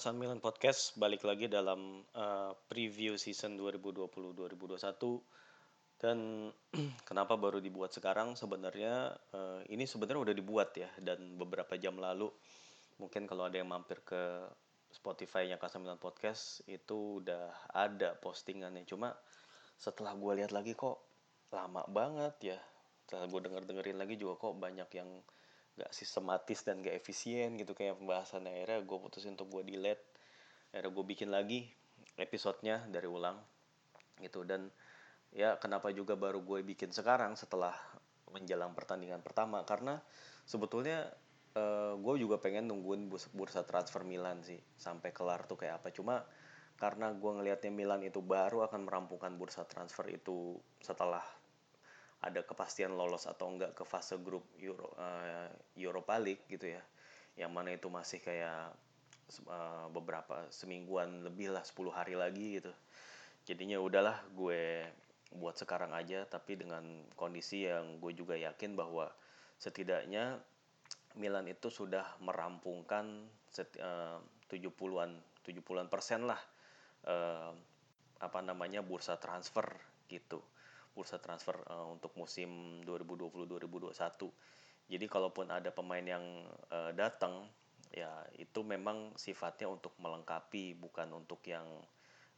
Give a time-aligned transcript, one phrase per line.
[0.00, 4.80] Kasan Milan Podcast balik lagi dalam uh, preview season 2020-2021
[6.00, 6.48] dan
[7.12, 8.32] kenapa baru dibuat sekarang?
[8.32, 12.32] Sebenarnya uh, ini sebenarnya udah dibuat ya dan beberapa jam lalu.
[12.96, 14.48] Mungkin kalau ada yang mampir ke
[14.88, 18.88] Spotify-nya Kasan Milan Podcast itu udah ada postingannya.
[18.88, 19.12] Cuma
[19.76, 20.96] setelah gue lihat lagi kok
[21.52, 22.58] lama banget ya.
[23.04, 25.12] Setelah gue denger dengerin lagi juga kok banyak yang
[25.78, 27.74] gak sistematis dan gak efisien gitu.
[27.76, 30.04] Kayak pembahasan akhirnya gue putusin untuk gue delete.
[30.74, 31.66] Akhirnya gue bikin lagi
[32.18, 33.38] episodenya dari ulang
[34.22, 34.46] gitu.
[34.46, 34.70] Dan
[35.30, 37.74] ya kenapa juga baru gue bikin sekarang setelah
[38.30, 39.62] menjelang pertandingan pertama?
[39.66, 39.98] Karena
[40.46, 41.10] sebetulnya
[41.54, 45.88] uh, gue juga pengen nungguin bursa transfer Milan sih sampai kelar tuh kayak apa.
[45.90, 46.22] Cuma
[46.80, 51.20] karena gue ngelihatnya Milan itu baru akan merampungkan bursa transfer itu setelah
[52.20, 56.82] ada kepastian lolos atau enggak ke fase grup Euro uh, Europa League gitu ya.
[57.36, 58.76] Yang mana itu masih kayak
[59.48, 62.72] uh, beberapa semingguan lebih lah 10 hari lagi gitu.
[63.48, 64.84] Jadinya udahlah gue
[65.32, 66.28] buat sekarang aja.
[66.28, 66.84] Tapi dengan
[67.16, 69.08] kondisi yang gue juga yakin bahwa
[69.56, 70.40] setidaknya
[71.16, 73.26] Milan itu sudah merampungkan
[73.80, 74.18] uh,
[74.52, 76.38] 70-an 70-an persen lah
[77.08, 77.50] uh,
[78.20, 79.64] apa namanya bursa transfer
[80.06, 80.44] gitu
[80.94, 83.94] bursa transfer uh, untuk musim 2020-2021.
[84.90, 86.22] Jadi kalaupun ada pemain yang
[86.74, 87.46] uh, datang
[87.90, 91.66] ya itu memang sifatnya untuk melengkapi bukan untuk yang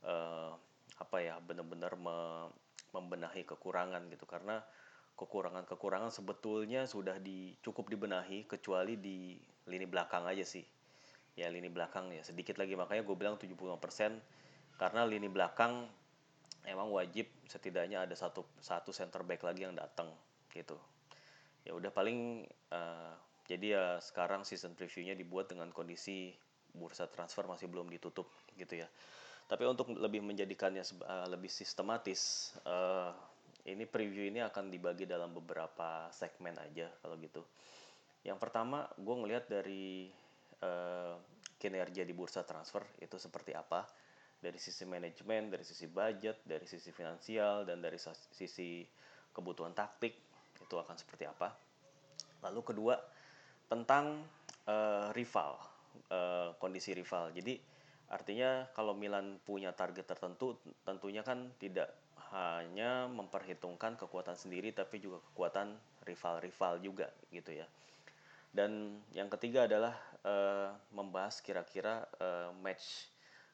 [0.05, 0.53] uh,
[1.01, 2.49] apa ya benar-benar me
[2.93, 4.29] membenahi kekurangan gitu.
[4.29, 4.61] Karena
[5.17, 9.37] kekurangan-kekurangan sebetulnya sudah di cukup dibenahi kecuali di
[9.69, 10.65] lini belakang aja sih.
[11.33, 12.77] Ya lini belakang ya sedikit lagi.
[12.77, 14.21] Makanya gue bilang 75%
[14.77, 15.89] karena lini belakang
[16.67, 20.11] emang wajib setidaknya ada satu satu center back lagi yang datang
[20.55, 20.79] gitu.
[21.63, 23.15] Ya udah paling uh,
[23.47, 26.35] jadi ya sekarang season previewnya dibuat dengan kondisi
[26.73, 28.89] bursa transfer masih belum ditutup gitu ya.
[29.51, 33.13] Tapi untuk lebih menjadikannya uh, lebih sistematis uh,
[33.69, 37.43] ini preview ini akan dibagi dalam beberapa segmen aja kalau gitu.
[38.23, 40.11] Yang pertama gue ngelihat dari
[40.63, 41.15] uh,
[41.59, 43.87] kinerja di bursa transfer itu seperti apa
[44.43, 47.95] dari sisi manajemen, dari sisi budget, dari sisi finansial, dan dari
[48.35, 48.83] sisi
[49.31, 50.19] kebutuhan taktik
[50.59, 51.55] itu akan seperti apa.
[52.43, 52.99] Lalu kedua
[53.71, 54.27] tentang
[54.67, 55.55] uh, rival,
[56.11, 57.31] uh, kondisi rival.
[57.31, 57.55] Jadi
[58.11, 61.95] artinya kalau Milan punya target tertentu, tentunya kan tidak
[62.35, 67.69] hanya memperhitungkan kekuatan sendiri, tapi juga kekuatan rival-rival juga gitu ya.
[68.53, 73.12] Dan yang ketiga adalah uh, membahas kira-kira uh, match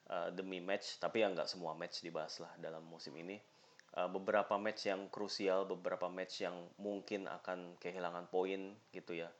[0.08, 3.38] uh, demi match tapi ya nggak semua match dibahas lah dalam musim ini.
[3.96, 9.32] Uh, beberapa match yang krusial beberapa match yang mungkin akan kehilangan poin gitu ya.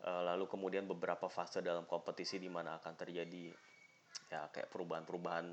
[0.00, 3.52] Uh, lalu kemudian beberapa fase dalam kompetisi di mana akan terjadi
[4.32, 5.46] ya kayak perubahan-perubahan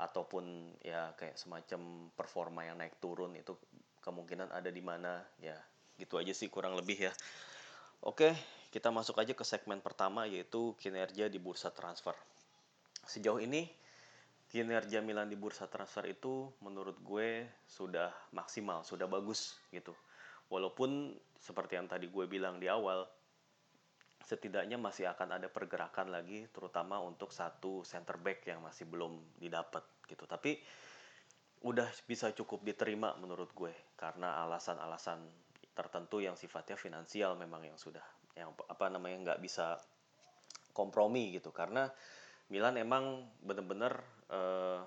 [0.00, 3.52] ataupun ya kayak semacam performa yang naik turun itu
[4.00, 5.58] kemungkinan ada di mana ya
[6.00, 7.12] gitu aja sih kurang lebih ya.
[8.00, 8.32] Oke
[8.70, 12.14] kita masuk aja ke segmen pertama yaitu kinerja di bursa transfer.
[13.04, 13.66] Sejauh ini
[14.50, 19.94] kinerja Milan di bursa transfer itu menurut gue sudah maksimal, sudah bagus gitu.
[20.50, 23.06] Walaupun seperti yang tadi gue bilang di awal,
[24.26, 29.86] setidaknya masih akan ada pergerakan lagi, terutama untuk satu center back yang masih belum didapat
[30.10, 30.26] gitu.
[30.26, 30.58] Tapi
[31.62, 35.22] udah bisa cukup diterima menurut gue karena alasan-alasan
[35.76, 39.76] tertentu yang sifatnya finansial memang yang sudah yang apa namanya nggak bisa
[40.72, 41.92] kompromi gitu karena
[42.48, 44.00] Milan emang bener-bener
[44.30, 44.80] uh,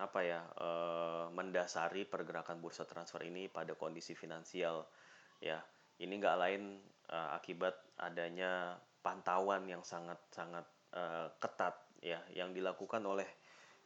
[0.00, 4.86] apa ya uh, mendasari pergerakan bursa transfer ini pada kondisi finansial
[5.42, 5.60] ya.
[6.02, 6.62] Ini nggak lain
[7.12, 8.74] uh, akibat adanya
[9.04, 13.28] pantauan yang sangat sangat uh, ketat ya yang dilakukan oleh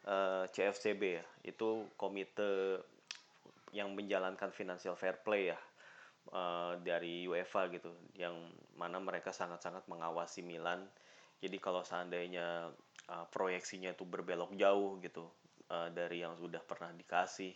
[0.09, 1.25] uh, CFCB ya.
[1.45, 2.81] Itu komite
[3.75, 5.59] yang menjalankan financial fair play ya
[6.33, 8.35] uh, dari UEFA gitu yang
[8.79, 10.87] mana mereka sangat-sangat mengawasi Milan.
[11.43, 12.73] Jadi kalau seandainya
[13.11, 15.27] uh, proyeksinya itu berbelok jauh gitu
[15.71, 17.55] uh, dari yang sudah pernah dikasih.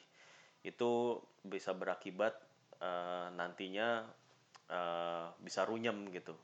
[0.61, 2.37] Itu bisa berakibat
[2.83, 4.05] uh, nantinya
[4.69, 6.37] uh, bisa runyem gitu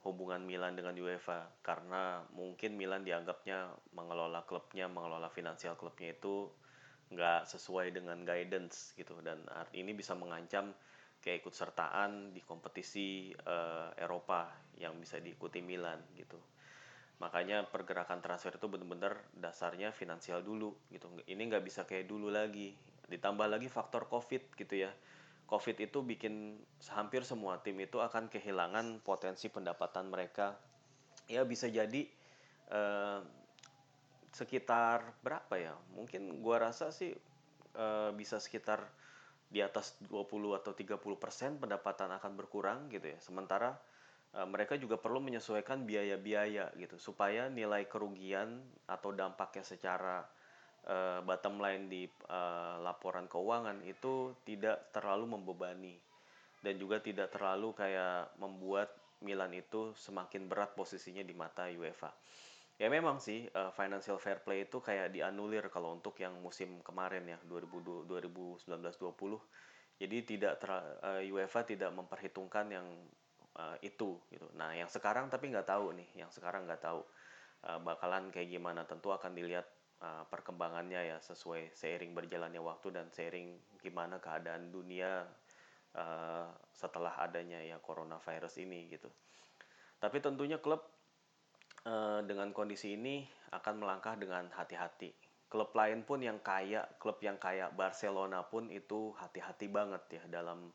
[0.00, 1.60] hubungan Milan dengan UEFA.
[1.60, 6.48] Karena mungkin Milan dianggapnya mengelola klubnya mengelola finansial klubnya itu
[7.10, 9.18] nggak sesuai dengan guidance gitu.
[9.20, 9.44] Dan
[9.76, 10.72] ini bisa mengancam
[11.20, 14.48] keikutsertaan di kompetisi uh, Eropa
[14.80, 16.40] yang bisa diikuti Milan gitu
[17.20, 22.72] makanya pergerakan transfer itu benar-benar dasarnya finansial dulu gitu ini nggak bisa kayak dulu lagi
[23.12, 24.90] ditambah lagi faktor covid gitu ya
[25.44, 26.56] covid itu bikin
[26.96, 30.56] hampir semua tim itu akan kehilangan potensi pendapatan mereka
[31.28, 32.08] ya bisa jadi
[32.72, 33.20] eh,
[34.30, 35.74] sekitar berapa ya?
[35.94, 37.10] Mungkin gua rasa sih
[37.74, 38.86] uh, bisa sekitar
[39.50, 43.18] di atas 20 atau 30% pendapatan akan berkurang gitu ya.
[43.18, 43.74] Sementara
[44.36, 50.26] uh, mereka juga perlu menyesuaikan biaya-biaya gitu supaya nilai kerugian atau dampaknya secara
[50.86, 55.94] uh, bottom line di uh, laporan keuangan itu tidak terlalu membebani
[56.60, 62.08] dan juga tidak terlalu kayak membuat Milan itu semakin berat posisinya di mata UEFA.
[62.80, 67.28] Ya memang sih uh, financial fair play itu kayak dianulir kalau untuk yang musim kemarin
[67.28, 68.08] ya 2019-20.
[70.00, 72.88] Jadi tidak ter, uh, UEFA tidak memperhitungkan yang
[73.56, 74.46] uh, itu gitu.
[74.54, 77.00] Nah yang sekarang tapi nggak tahu nih, yang sekarang nggak tahu
[77.66, 78.86] uh, bakalan kayak gimana.
[78.86, 79.66] Tentu akan dilihat
[80.04, 85.24] uh, perkembangannya ya sesuai seiring berjalannya waktu dan seiring gimana keadaan dunia
[85.96, 89.08] uh, setelah adanya ya coronavirus ini gitu.
[90.00, 90.80] Tapi tentunya klub
[91.84, 95.12] uh, dengan kondisi ini akan melangkah dengan hati-hati.
[95.50, 100.70] Klub lain pun yang kaya, klub yang kaya Barcelona pun itu hati-hati banget ya dalam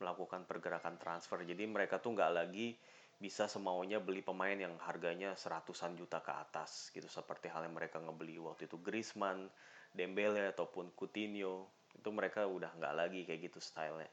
[0.00, 1.44] melakukan pergerakan transfer.
[1.44, 2.74] Jadi mereka tuh nggak lagi
[3.20, 7.06] bisa semaunya beli pemain yang harganya seratusan juta ke atas gitu.
[7.06, 9.46] Seperti hal yang mereka ngebeli waktu itu Griezmann,
[9.92, 11.68] Dembele ataupun Coutinho.
[11.92, 14.08] Itu mereka udah nggak lagi kayak gitu stylenya.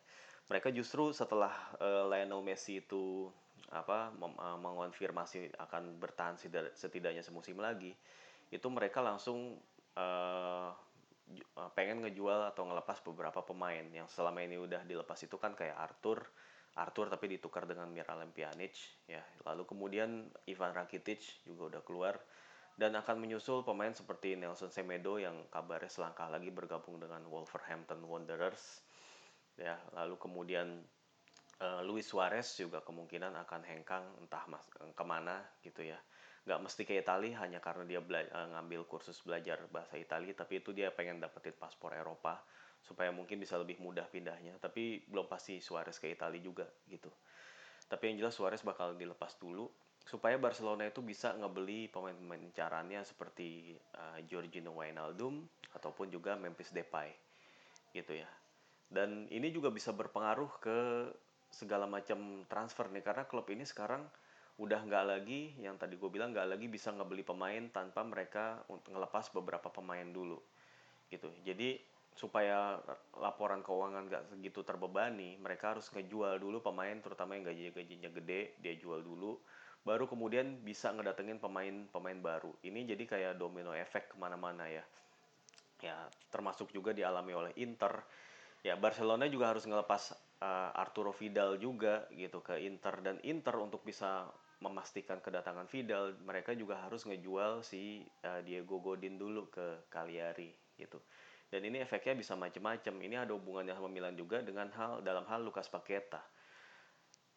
[0.51, 3.31] Mereka justru setelah uh, Lionel Messi itu
[3.67, 6.39] apa uh, mengonfirmasi akan bertahan
[6.71, 7.91] setidaknya semusim lagi
[8.47, 9.59] itu mereka langsung
[9.99, 10.71] uh,
[11.75, 16.23] pengen ngejual atau ngelepas beberapa pemain yang selama ini udah dilepas itu kan kayak Arthur.
[16.77, 18.77] Arthur tapi ditukar dengan Miralem Pjanic
[19.09, 19.21] ya.
[19.43, 22.15] Lalu kemudian Ivan Rakitic juga udah keluar.
[22.77, 28.85] Dan akan menyusul pemain seperti Nelson Semedo yang kabarnya selangkah lagi bergabung dengan Wolverhampton Wanderers
[29.57, 29.73] ya.
[29.97, 30.85] Lalu kemudian
[31.57, 34.61] uh, Luis Suarez juga kemungkinan akan hengkang entah mas
[34.93, 35.97] ke mana gitu ya
[36.47, 40.71] nggak mesti ke Italia hanya karena dia uh, ngambil kursus belajar bahasa Italia tapi itu
[40.71, 42.39] dia pengen dapetin paspor Eropa
[42.87, 44.55] supaya mungkin bisa lebih mudah pindahnya.
[44.63, 47.11] Tapi belum pasti Suarez ke Italia juga gitu.
[47.91, 49.67] Tapi yang jelas Suarez bakal dilepas dulu
[50.07, 55.43] supaya Barcelona itu bisa ngebeli pemain-pemain incarannya seperti uh, Jorginho Wijnaldum
[55.75, 57.11] ataupun juga Memphis Depay
[57.91, 58.29] gitu ya.
[58.87, 60.79] Dan ini juga bisa berpengaruh ke
[61.51, 64.07] segala macam transfer nih karena klub ini sekarang
[64.57, 69.29] udah nggak lagi yang tadi gue bilang nggak lagi bisa ngebeli pemain tanpa mereka ngelepas
[69.29, 70.41] beberapa pemain dulu
[71.13, 71.29] gitu.
[71.45, 71.77] Jadi
[72.17, 72.81] supaya
[73.21, 78.57] laporan keuangan nggak segitu terbebani mereka harus ngejual dulu pemain terutama yang gaji gajinya gede
[78.57, 79.37] dia jual dulu
[79.87, 82.51] baru kemudian bisa ngedatengin pemain-pemain baru.
[82.59, 84.83] Ini jadi kayak domino efek ke mana-mana ya.
[85.79, 88.03] Ya termasuk juga dialami oleh Inter.
[88.67, 90.11] Ya Barcelona juga harus ngelepas
[90.43, 92.99] uh, Arturo Vidal juga gitu ke Inter.
[92.99, 94.27] Dan Inter untuk bisa
[94.57, 100.97] memastikan kedatangan Vidal mereka juga harus ngejual si uh, Diego Godin dulu ke Cagliari gitu.
[101.47, 105.45] Dan ini efeknya bisa macam-macam ini ada hubungannya sama Milan juga dengan hal dalam hal
[105.45, 106.19] Lucas Paqueta.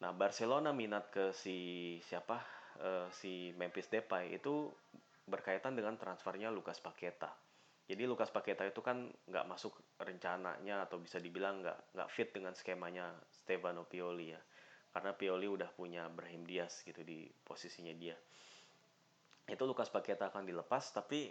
[0.01, 2.41] Nah Barcelona minat ke si siapa?
[2.81, 4.73] Uh, si Memphis Depay itu
[5.29, 7.29] berkaitan dengan transfernya Lucas Paqueta.
[7.91, 12.55] Jadi Lukas Paketa itu kan nggak masuk rencananya atau bisa dibilang nggak nggak fit dengan
[12.55, 14.39] skemanya Stefano Pioli ya.
[14.91, 18.19] Karena Pioli udah punya Brahim Diaz gitu di posisinya dia.
[19.47, 21.31] Itu Lukas Paketa akan dilepas tapi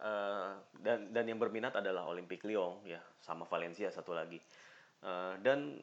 [0.00, 4.40] uh, dan dan yang berminat adalah Olympic Lyon ya sama Valencia satu lagi.
[5.04, 5.78] Uh, dan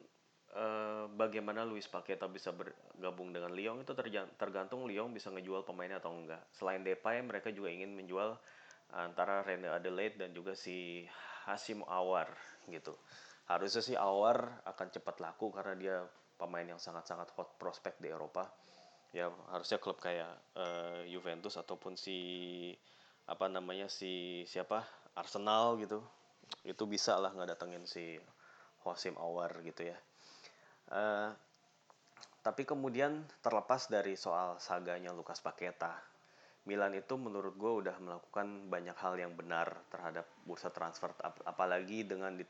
[0.54, 3.94] uh, bagaimana Luis Paketa bisa bergabung dengan Lyon itu
[4.34, 6.42] tergantung Lyon bisa ngejual pemainnya atau enggak.
[6.50, 8.34] Selain Depay mereka juga ingin menjual
[8.94, 11.06] antara Rene Adelaide dan juga si
[11.46, 12.30] Hasim Awar
[12.70, 12.94] gitu.
[13.46, 15.96] Harusnya sih Awar akan cepat laku karena dia
[16.36, 18.48] pemain yang sangat-sangat hot prospect di Eropa.
[19.12, 22.18] Ya harusnya klub kayak uh, Juventus ataupun si
[23.26, 24.86] apa namanya si siapa
[25.18, 25.98] Arsenal gitu
[26.62, 28.20] itu bisa lah nggak datengin si
[28.86, 29.98] Hasim Awar gitu ya.
[30.86, 31.34] Uh,
[32.46, 35.98] tapi kemudian terlepas dari soal saganya Lukas Paketa
[36.66, 42.02] Milan itu menurut gue udah melakukan banyak hal yang benar terhadap bursa transfer ap apalagi
[42.02, 42.42] dengan di,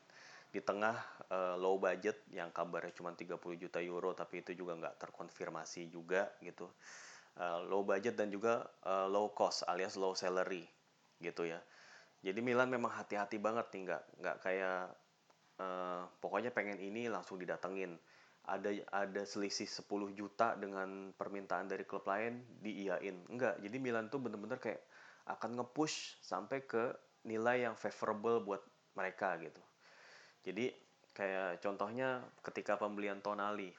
[0.51, 0.97] di tengah
[1.29, 6.33] uh, low budget yang kabarnya cuma 30 juta euro tapi itu juga nggak terkonfirmasi juga
[6.41, 6.71] gitu
[7.39, 10.65] uh, low budget dan juga uh, low cost alias low salary
[11.21, 11.59] gitu ya
[12.25, 14.81] jadi Milan memang hati-hati banget nih nggak nggak kayak
[15.61, 17.99] uh, pokoknya pengen ini langsung didatengin
[18.47, 23.27] ada ada selisih 10 juta dengan permintaan dari klub lain diiyain.
[23.27, 24.87] Enggak, jadi Milan tuh bener-bener kayak
[25.27, 26.95] akan nge-push sampai ke
[27.27, 28.63] nilai yang favorable buat
[28.95, 29.59] mereka gitu.
[30.47, 30.71] Jadi
[31.11, 33.75] kayak contohnya ketika pembelian Tonali.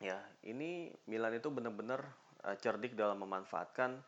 [0.00, 0.16] Ya,
[0.46, 2.00] ini Milan itu bener-bener
[2.46, 4.00] uh, cerdik dalam memanfaatkan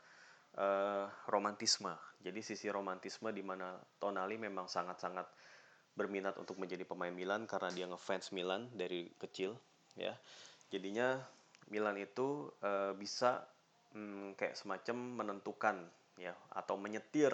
[0.57, 1.93] uh, romantisme.
[2.23, 5.27] Jadi sisi romantisme di mana Tonali memang sangat-sangat
[5.93, 9.53] berminat untuk menjadi pemain Milan karena dia ngefans Milan dari kecil
[9.99, 10.17] ya.
[10.73, 11.21] Jadinya
[11.69, 13.45] Milan itu uh, bisa
[13.93, 15.77] um, kayak semacam menentukan
[16.17, 17.33] ya atau menyetir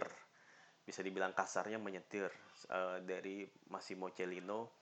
[0.88, 2.32] bisa dibilang kasarnya menyetir
[2.72, 4.72] uh, dari Massimo Cellino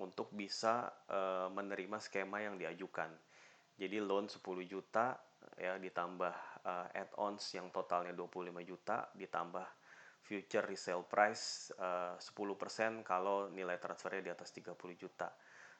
[0.00, 3.12] untuk bisa uh, menerima skema yang diajukan.
[3.76, 5.20] Jadi loan 10 juta
[5.60, 9.66] ya ditambah uh, add-ons yang totalnya 25 juta ditambah
[10.24, 15.28] future resale price uh, 10% kalau nilai transfernya di atas 30 juta.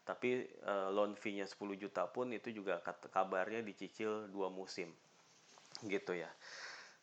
[0.04, 4.92] Tapi uh, loan fee-nya 10 juta pun itu juga kabarnya dicicil dua musim.
[5.84, 6.28] Gitu ya.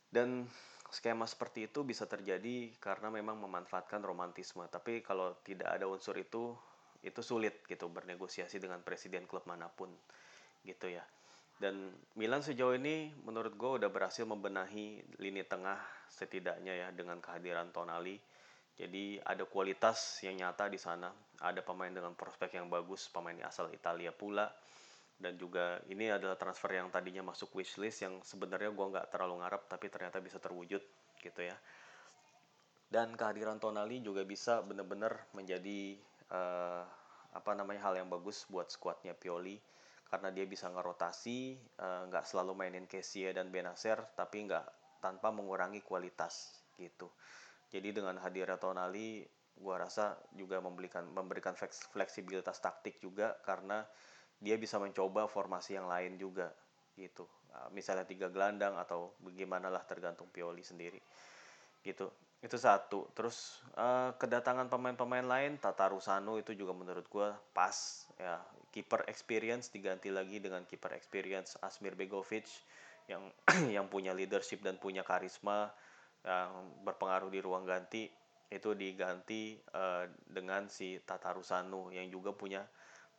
[0.10, 0.50] Dan
[0.98, 4.66] skema seperti itu bisa terjadi karena memang memanfaatkan romantisme.
[4.66, 6.58] Tapi kalau tidak ada unsur itu,
[7.06, 9.94] itu sulit gitu bernegosiasi dengan presiden klub mana pun
[10.66, 11.06] gitu ya.
[11.62, 15.77] Dan Milan sejauh ini menurut gue udah berhasil membenahi lini tengah
[16.10, 18.18] setidaknya ya dengan kehadiran Tonali.
[18.77, 21.13] Jadi ada kualitas yang nyata di sana.
[21.42, 24.50] Ada pemain dengan prospek yang bagus, pemain asal Italia pula
[25.18, 29.66] dan juga ini adalah transfer yang tadinya masuk wishlist yang sebenarnya gue nggak terlalu ngarap
[29.66, 30.82] tapi ternyata bisa terwujud
[31.18, 31.58] gitu ya.
[32.88, 36.00] Dan kehadiran Tonali juga bisa benar-benar menjadi
[36.32, 36.86] uh,
[37.36, 39.60] apa namanya hal yang bagus buat skuadnya Pioli.
[40.08, 44.66] Karena dia bisa ngerotasi uh, nggak selalu mainin Kessie dan Benacer tapi nggak
[45.04, 47.12] tanpa mengurangi kualitas gitu.
[47.68, 49.26] Jadi dengan hadirnya Tonali
[49.58, 51.58] gue rasa juga memberikan memberikan
[51.92, 53.82] fleksibilitas taktik juga karena
[54.38, 56.53] dia bisa mencoba formasi yang lain juga
[56.98, 57.25] gitu.
[57.53, 61.01] Ah, misalnya tiga gelandang atau bagaimana lah tergantung Pioli sendiri
[61.82, 62.10] gitu.
[62.38, 63.10] Itu satu.
[63.17, 67.74] Terus uh, kedatangan pemain-pemain lain Tata Rusano itu juga menurut gue pas
[68.22, 68.38] ya.
[68.67, 72.46] Kiper experience diganti lagi dengan kiper experience Asmir Begovic
[73.10, 73.25] yang
[73.75, 75.72] yang punya leadership dan punya karisma
[76.22, 76.51] yang
[76.84, 78.12] berpengaruh di ruang ganti
[78.48, 82.63] itu diganti uh, dengan si Tata Rusano yang juga punya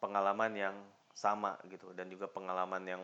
[0.00, 0.76] pengalaman yang
[1.18, 3.02] sama gitu dan juga pengalaman yang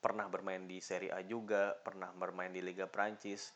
[0.00, 3.52] pernah bermain di Serie A juga, pernah bermain di Liga Prancis,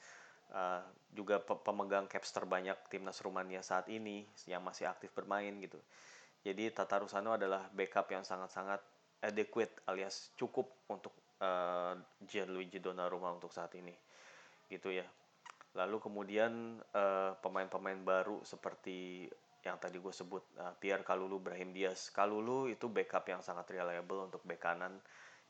[0.53, 5.81] uh, juga pemegang caps terbanyak timnas Rumania saat ini yang masih aktif bermain gitu.
[6.43, 8.83] Jadi Tata Rusano adalah backup yang sangat-sangat
[9.23, 11.95] adequate alias cukup untuk uh,
[12.27, 13.95] Gianluigi Donnarumma untuk saat ini.
[14.67, 15.07] Gitu ya.
[15.73, 19.25] Lalu kemudian pemain pemain-pemain baru seperti
[19.63, 22.11] yang tadi gue sebut uh, Pierre Kalulu Brahim Diaz.
[22.11, 24.99] Kalulu itu backup yang sangat reliable untuk back kanan.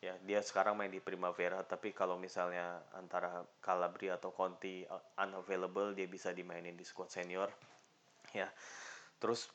[0.02, 5.96] Ya dia sekarang main di Primavera tapi kalau misalnya antara Calabria atau Conti uh, unavailable
[5.96, 7.48] dia bisa dimainin di squad senior.
[8.36, 8.52] Ya
[9.16, 9.48] terus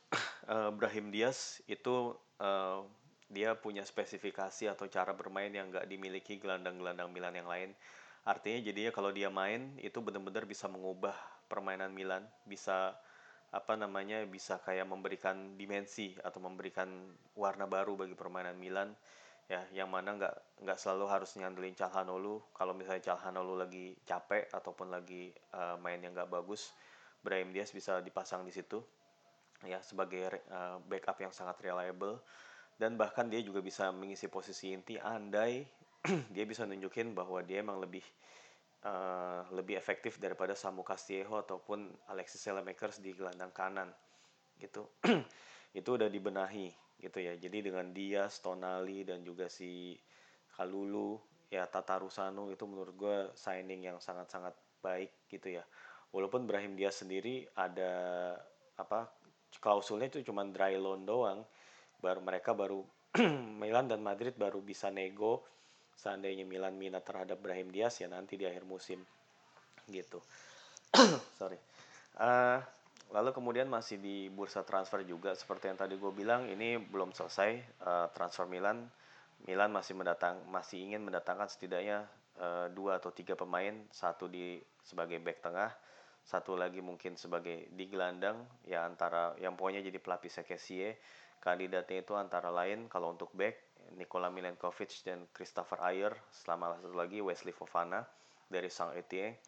[0.50, 2.82] uh, Brahim Diaz itu uh,
[3.28, 7.76] dia punya spesifikasi atau cara bermain yang nggak dimiliki gelandang-gelandang Milan yang lain.
[8.24, 11.16] Artinya jadinya kalau dia main itu benar-benar bisa mengubah
[11.48, 12.96] permainan Milan bisa
[13.48, 16.88] apa namanya bisa kayak memberikan dimensi atau memberikan
[17.32, 18.92] warna baru bagi permainan Milan.
[19.48, 20.36] Ya yang mana nggak
[20.68, 22.44] nggak selalu harus nyandelin Calhanoglu.
[22.52, 26.76] Kalau misalnya Calhanoglu lagi capek ataupun lagi uh, main yang nggak bagus
[27.24, 28.84] Brahim Diaz bisa dipasang di situ.
[29.64, 32.20] Ya sebagai uh, backup yang sangat reliable.
[32.78, 35.00] Dan bahkan dia juga bisa mengisi posisi inti.
[35.00, 35.64] Andai
[36.36, 38.04] dia bisa nunjukin bahwa dia emang lebih
[38.86, 43.90] uh, lebih efektif daripada Samu Castillejo ataupun Alexis Selemakers di gelandang kanan
[44.62, 44.86] gitu.
[45.80, 46.70] Itu udah dibenahi
[47.02, 47.34] gitu ya.
[47.38, 49.98] Jadi dengan dia Stonali dan juga si
[50.58, 51.18] Kalulu
[51.48, 55.64] ya Tata Rusano itu menurut gue signing yang sangat-sangat baik gitu ya.
[56.10, 57.94] Walaupun Brahim dia sendiri ada
[58.74, 59.06] apa
[59.62, 61.46] klausulnya itu cuma dry loan doang.
[62.02, 62.82] Baru mereka baru
[63.62, 65.46] Milan dan Madrid baru bisa nego
[65.98, 69.02] seandainya Milan minat terhadap Brahim Diaz ya nanti di akhir musim.
[69.90, 70.22] Gitu.
[71.42, 71.58] Sorry.
[72.18, 72.62] Uh,
[73.12, 75.34] lalu kemudian masih di bursa transfer juga.
[75.34, 78.86] Seperti yang tadi gue bilang ini belum selesai uh, transfer Milan.
[79.50, 82.06] Milan masih mendatang masih ingin mendatangkan setidaknya
[82.38, 83.74] uh, dua atau tiga pemain.
[83.90, 85.74] Satu di sebagai back tengah
[86.28, 88.46] satu lagi mungkin sebagai di gelandang.
[88.70, 90.94] Ya antara yang pokoknya jadi pelapis Kessie
[91.38, 93.67] kandidatnya itu antara lain kalau untuk back
[93.98, 98.06] Nikola Milenkovic dan Christopher Ayer selama satu lagi Wesley Fofana
[98.46, 99.40] dari Sang Etienne.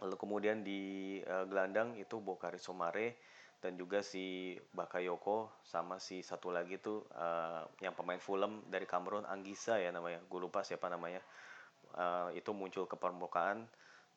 [0.00, 3.18] Lalu kemudian di uh, gelandang itu Bokari Somare
[3.58, 9.26] dan juga si Bakayoko sama si satu lagi tuh uh, yang pemain Fulham dari Kamerun
[9.26, 10.22] Anggisa ya namanya.
[10.30, 11.18] Gue lupa siapa namanya.
[11.98, 13.66] Uh, itu muncul ke permukaan.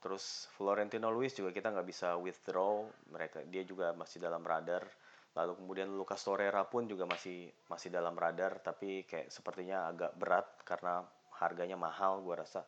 [0.02, 3.42] Terus Florentino Luis juga kita nggak bisa withdraw mereka.
[3.50, 4.86] Dia juga masih dalam radar
[5.32, 10.48] lalu kemudian Lucas Torreira pun juga masih masih dalam radar tapi kayak sepertinya agak berat
[10.68, 11.08] karena
[11.40, 12.68] harganya mahal gue rasa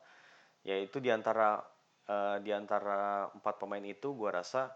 [0.63, 1.59] ya itu di antara
[2.07, 4.71] uh, di antara empat pemain itu gue rasa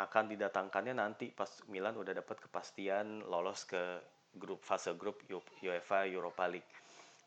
[0.00, 4.00] akan didatangkannya nanti pas Milan udah dapat kepastian lolos ke
[4.32, 5.20] grup fase grup
[5.60, 6.70] UEFA Europa League.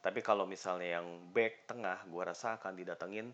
[0.03, 3.31] Tapi kalau misalnya yang back tengah, gue rasa akan didatengin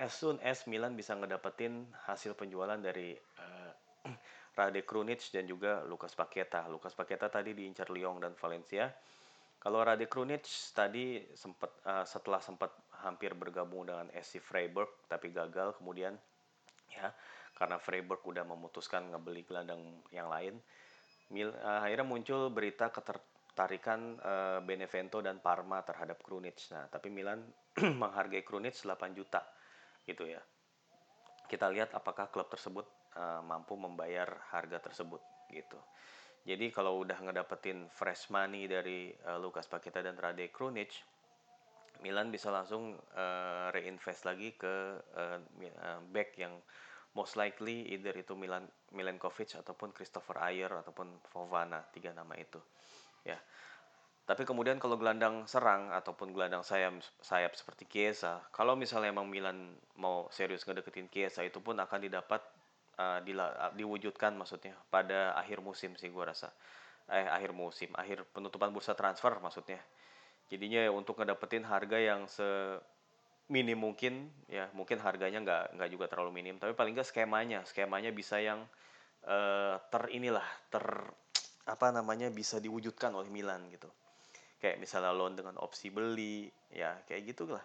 [0.00, 3.72] as soon as Milan bisa ngedapetin hasil penjualan dari uh,
[4.54, 6.66] Rade Krunic dan juga Lukas Paketa.
[6.66, 8.90] Lukas Paketa tadi diincar Lyon dan Valencia.
[9.60, 12.72] Kalau Rade Krunic tadi sempat uh, setelah sempat
[13.04, 16.16] hampir bergabung dengan SC Freiburg tapi gagal kemudian
[16.92, 17.12] ya
[17.56, 20.56] karena Freiburg udah memutuskan ngebeli gelandang yang lain.
[21.30, 23.20] Mil, uh, akhirnya muncul berita keter,
[23.52, 26.56] tarikan uh, Benevento dan Parma terhadap Krunic.
[26.72, 27.44] Nah, tapi Milan
[28.00, 29.44] menghargai Krunic 8 juta
[30.08, 30.40] gitu ya.
[31.46, 35.78] Kita lihat apakah klub tersebut uh, mampu membayar harga tersebut gitu.
[36.46, 40.92] Jadi kalau udah ngedapetin fresh money dari uh, Lukas Paketa dan Rade Krunic,
[42.00, 44.96] Milan bisa langsung uh, reinvest lagi ke
[46.08, 46.56] back yang
[47.14, 48.64] most likely either itu Milan
[48.94, 52.62] Milenkovic ataupun Christopher Ayer ataupun Fovana tiga nama itu
[53.26, 53.38] ya
[54.30, 59.74] tapi kemudian kalau gelandang serang ataupun gelandang sayap sayap seperti Chiesa kalau misalnya emang Milan
[59.98, 62.38] mau serius ngedeketin Chiesa itu pun akan didapat
[63.00, 66.52] uh, diwujudkan maksudnya pada akhir musim sih gue rasa.
[67.10, 69.80] Eh akhir musim akhir penutupan bursa transfer maksudnya.
[70.52, 72.44] Jadinya ya untuk ngedapetin harga yang se
[73.50, 78.14] minim mungkin ya mungkin harganya nggak nggak juga terlalu minim tapi paling nggak skemanya skemanya
[78.14, 78.62] bisa yang
[79.26, 80.86] uh, ter inilah ter
[81.66, 83.90] apa namanya bisa diwujudkan oleh Milan gitu.
[84.62, 87.64] Kayak misalnya loan dengan opsi beli ya kayak gitulah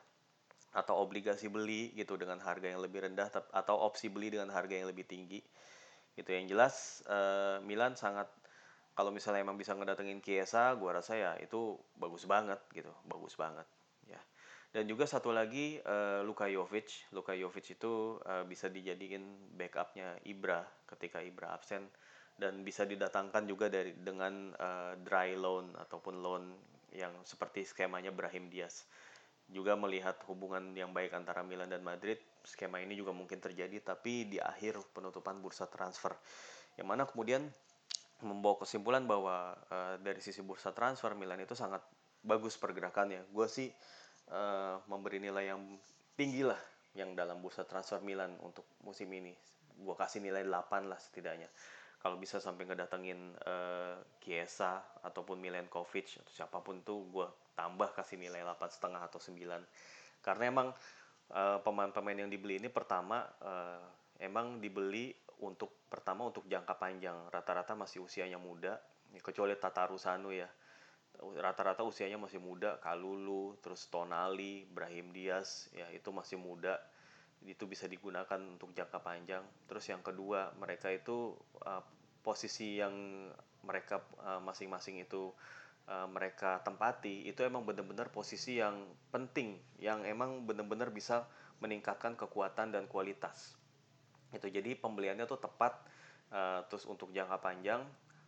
[0.75, 4.91] atau obligasi beli gitu dengan harga yang lebih rendah atau opsi beli dengan harga yang
[4.91, 5.39] lebih tinggi
[6.15, 8.27] gitu yang jelas uh, Milan sangat
[8.95, 13.67] kalau misalnya emang bisa ngedatengin Chiesa gua rasa ya itu bagus banget gitu bagus banget
[14.75, 17.07] dan juga satu lagi uh, Luka Jovic.
[17.15, 21.87] Luka Jovic itu uh, bisa dijadiin backupnya Ibra ketika Ibra absen
[22.35, 26.51] dan bisa didatangkan juga dari dengan uh, dry loan ataupun loan
[26.91, 28.83] yang seperti skemanya Brahim Diaz.
[29.45, 34.25] Juga melihat hubungan yang baik antara Milan dan Madrid, skema ini juga mungkin terjadi tapi
[34.25, 36.17] di akhir penutupan bursa transfer.
[36.75, 37.45] Yang mana kemudian
[38.25, 41.83] membawa kesimpulan bahwa uh, dari sisi bursa transfer Milan itu sangat
[42.25, 43.27] bagus pergerakannya.
[43.29, 43.69] Gue sih
[44.33, 45.61] uh, memberi nilai yang
[46.17, 46.59] tinggi lah
[46.95, 49.35] yang dalam bursa transfer Milan untuk musim ini.
[49.75, 51.51] Gue kasih nilai 8 lah setidaknya.
[51.99, 58.19] Kalau bisa sampai ngedatengin uh, Chiesa ataupun Milenkovic atau siapa pun tuh gue tambah kasih
[58.19, 59.39] nilai 8 setengah atau 9.
[60.21, 60.69] Karena emang
[61.25, 63.81] pemain pemain-pemain yang dibeli ini pertama uh,
[64.21, 65.09] emang dibeli
[65.41, 67.17] untuk pertama untuk jangka panjang.
[67.33, 68.77] Rata-rata masih usianya muda,
[69.23, 70.45] kecuali Tataru Sanu ya
[71.39, 76.79] rata-rata usianya masih muda Kalulu terus Tonali Brahim Diaz ya itu masih muda
[77.45, 81.83] itu bisa digunakan untuk jangka panjang terus yang kedua mereka itu uh,
[82.25, 83.27] posisi yang
[83.61, 85.29] mereka uh, masing-masing itu
[85.89, 91.25] uh, mereka tempati itu emang benar-benar posisi yang penting yang emang benar-benar bisa
[91.63, 93.55] meningkatkan kekuatan dan kualitas.
[94.33, 95.79] Itu jadi pembeliannya tuh tepat
[96.33, 97.81] uh, terus untuk jangka panjang.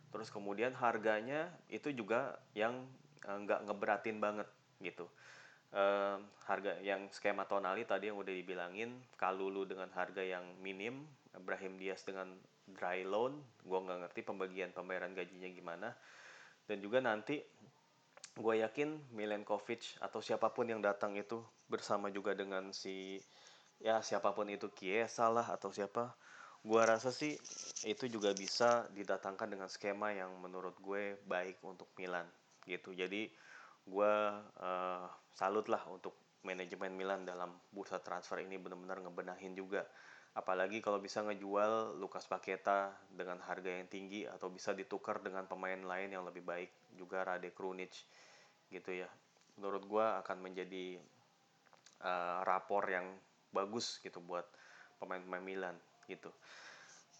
[0.08, 2.88] Terus kemudian harganya itu juga yang
[3.28, 4.48] eh, nggak uh, ngeberatin banget
[4.80, 5.04] gitu.
[5.68, 6.16] Uh,
[6.48, 11.04] harga yang skema tonali tadi yang udah dibilangin Kalulu dengan harga yang minim
[11.36, 12.32] Ibrahim Diaz dengan
[12.72, 13.36] dry loan
[13.68, 15.92] gue nggak ngerti pembagian pembayaran gajinya gimana
[16.68, 17.40] dan juga nanti
[18.38, 23.18] gue yakin Milenkovic atau siapa pun yang datang itu bersama juga dengan si
[23.82, 26.14] ya siapa pun itu Kiesa lah atau siapa
[26.66, 27.38] Gua rasa sih
[27.86, 32.26] itu juga bisa didatangkan dengan skema yang menurut gue baik untuk Milan
[32.66, 32.90] gitu.
[32.90, 33.30] Jadi
[33.86, 34.14] gue
[34.58, 39.86] uh, salut lah untuk manajemen Milan dalam bursa transfer ini benar-benar ngebenahin juga.
[40.38, 45.82] Apalagi kalau bisa ngejual Lukas Paketa dengan harga yang tinggi atau bisa ditukar dengan pemain
[45.82, 47.90] lain yang lebih baik juga Rade Krunic
[48.70, 49.10] gitu ya.
[49.58, 51.02] Menurut gue akan menjadi
[52.06, 53.18] uh, rapor yang
[53.50, 54.46] bagus gitu buat
[55.02, 56.30] pemain-pemain Milan gitu.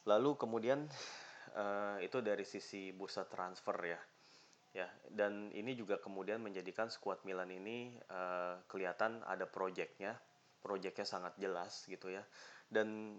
[0.07, 0.87] Lalu kemudian
[1.59, 3.99] uh, itu dari sisi bursa transfer ya.
[4.77, 10.15] Ya, dan ini juga kemudian menjadikan skuad Milan ini uh, kelihatan ada proyeknya,
[10.63, 12.23] proyeknya sangat jelas gitu ya.
[12.69, 13.17] Dan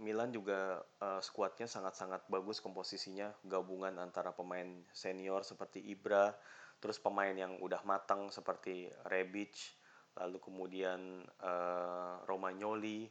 [0.00, 6.32] Milan juga uh, skuadnya sangat-sangat bagus komposisinya, gabungan antara pemain senior seperti Ibra,
[6.80, 9.76] terus pemain yang udah matang seperti Rebic,
[10.16, 13.04] lalu kemudian uh, Romagnoli,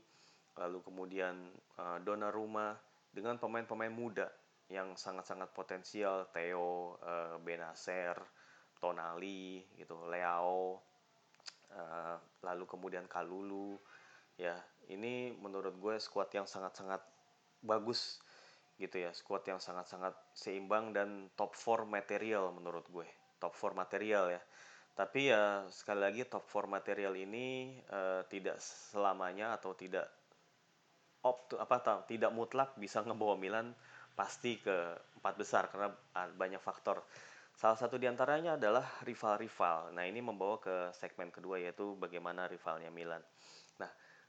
[0.58, 2.74] lalu kemudian uh, Donnarumma
[3.14, 4.26] dengan pemain-pemain muda
[4.74, 6.26] yang sangat-sangat potensial.
[6.34, 8.18] Theo uh, Benacer
[8.78, 10.82] Tonali gitu Leao
[11.74, 13.78] uh, lalu kemudian Kalulu
[14.38, 14.54] ya
[14.92, 17.04] ini menurut gue squad yang sangat-sangat
[17.64, 18.22] bagus
[18.78, 23.08] gitu ya squad yang sangat-sangat seimbang dan top 4 material menurut gue
[23.42, 24.42] top 4 material ya
[24.94, 30.06] tapi ya sekali lagi top 4 material ini uh, tidak selamanya atau tidak
[31.26, 33.74] op apa tidak mutlak bisa ngebawa Milan
[34.14, 35.90] pasti ke empat besar karena
[36.38, 37.02] banyak faktor
[37.58, 39.90] Salah satu di antaranya adalah rival-rival.
[39.90, 43.18] Nah ini membawa ke segmen kedua yaitu bagaimana rivalnya Milan.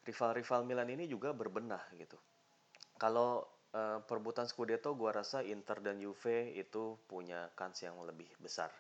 [0.09, 2.17] Rival-rival Milan ini juga berbenah gitu.
[2.97, 3.45] Kalau
[3.77, 8.73] uh, perebutan Scudetto, gua rasa Inter dan Juve itu punya kans yang lebih besar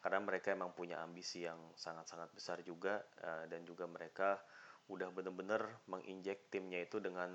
[0.00, 4.40] karena mereka emang punya ambisi yang sangat-sangat besar juga uh, dan juga mereka
[4.88, 5.60] udah bener-bener
[5.92, 7.28] menginjek timnya itu dengan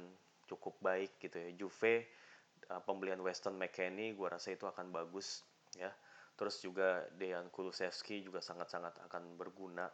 [0.49, 1.49] cukup baik gitu ya.
[1.53, 2.09] Juve
[2.73, 5.45] uh, pembelian Weston McKennie gua rasa itu akan bagus
[5.77, 5.91] ya
[6.35, 9.87] terus juga Dejan Kulusevski juga sangat-sangat akan berguna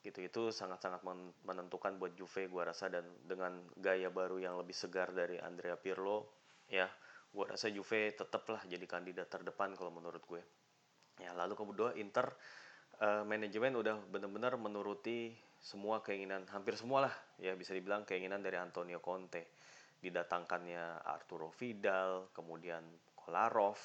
[0.00, 0.24] gitu.
[0.24, 1.04] Itu sangat-sangat
[1.44, 2.88] menentukan buat Juve gue rasa.
[2.88, 6.86] Dan dengan gaya baru yang lebih segar dari Andrea Pirlo ya
[7.30, 10.42] gue rasa Juve tetaplah jadi kandidat terdepan kalau menurut gue.
[11.22, 12.32] Ya lalu kemudian Inter
[13.02, 18.56] uh, manajemen udah benar-benar menuruti semua keinginan hampir semua lah ya bisa dibilang keinginan dari
[18.58, 19.58] Antonio Conte.
[20.00, 22.82] Didatangkannya Arturo Vidal kemudian
[23.14, 23.78] Kolarov.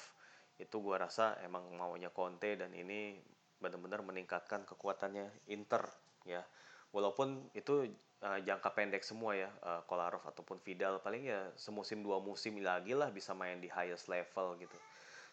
[0.56, 3.20] Itu gue rasa emang maunya Conte dan ini
[3.60, 5.84] benar-benar meningkatkan kekuatannya Inter
[6.26, 6.42] ya
[6.96, 7.90] walaupun itu
[8.24, 12.96] uh, jangka pendek semua ya uh, Kolarov ataupun Vidal paling ya semusim dua musim lagi
[12.96, 14.78] lah bisa main di highest level gitu.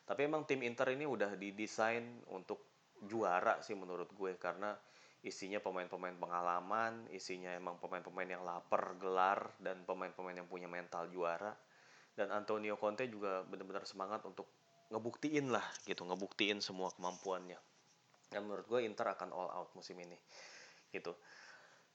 [0.03, 2.59] Tapi emang tim Inter ini udah didesain untuk
[3.07, 4.75] juara sih menurut gue karena
[5.23, 11.55] isinya pemain-pemain pengalaman isinya emang pemain-pemain yang lapar gelar dan pemain-pemain yang punya mental juara.
[12.13, 14.45] Dan Antonio Conte juga benar-benar semangat untuk
[14.93, 17.57] ngebuktiin lah gitu ngebuktiin semua kemampuannya.
[18.27, 20.19] Dan menurut gue Inter akan all out musim ini
[20.93, 21.17] gitu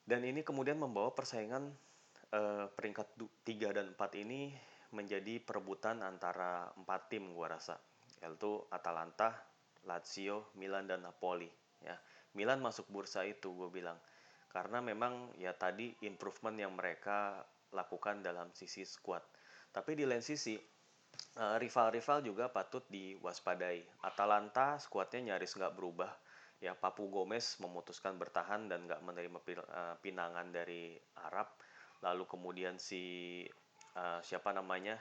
[0.03, 1.71] dan ini kemudian membawa persaingan
[2.35, 3.15] uh, peringkat
[3.47, 4.51] 3 dan 4 ini
[4.91, 7.77] menjadi perebutan antara empat tim gue rasa
[8.19, 9.31] yaitu Atalanta,
[9.87, 11.47] Lazio, Milan dan Napoli
[11.79, 11.95] ya
[12.35, 13.95] Milan masuk bursa itu gue bilang
[14.49, 17.39] karena memang ya tadi improvement yang mereka
[17.71, 19.21] lakukan dalam sisi squad
[19.69, 20.57] tapi di lain sisi
[21.39, 24.03] Eh, rival-rival juga patut diwaspadai.
[24.03, 26.11] Atalanta skuadnya nyaris nggak berubah.
[26.59, 31.47] Ya, Papu Gomez memutuskan bertahan dan nggak menerima eh, pinangan dari Arab.
[31.99, 33.43] Lalu kemudian si
[33.99, 34.95] uh, siapa namanya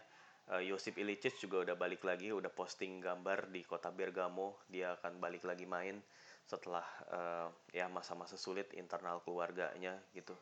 [0.50, 4.66] uh, Josip Ilicic juga udah balik lagi, udah posting gambar di kota Bergamo.
[4.66, 6.02] Dia akan balik lagi main
[6.42, 10.34] setelah uh, ya masa-masa sulit internal keluarganya gitu.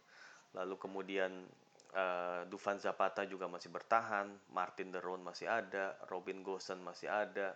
[0.57, 1.45] Lalu kemudian
[1.93, 7.53] uh, Dufan Zapata juga masih bertahan, Martin Deron masih ada, Robin Gosens masih ada,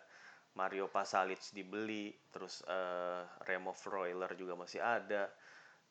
[0.54, 5.30] Mario Pasalic dibeli, terus uh, Remo Freuler juga masih ada,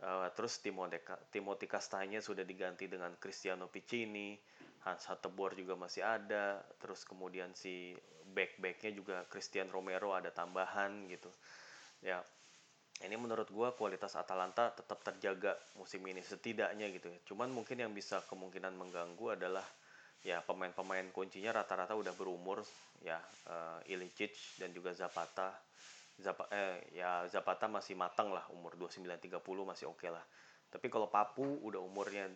[0.04, 0.60] uh, terus
[1.32, 4.36] Timothy Castagne sudah diganti dengan Cristiano Piccini,
[4.84, 7.95] Hans Hatebor juga masih ada, terus kemudian si
[8.30, 11.32] back-backnya juga Christian Romero ada tambahan gitu,
[12.04, 12.19] ya
[13.00, 17.19] ini menurut gue kualitas Atalanta tetap terjaga musim ini setidaknya gitu ya.
[17.32, 19.63] Cuman mungkin yang bisa kemungkinan mengganggu adalah
[20.19, 22.60] ya pemain-pemain kuncinya rata-rata udah berumur
[22.99, 25.55] ya uh, Ilicic dan juga Zapata.
[26.19, 30.23] Zap eh ya Zapata masih matang lah umur 29 30 masih oke okay lah.
[30.67, 32.27] Tapi kalau Papu udah umurnya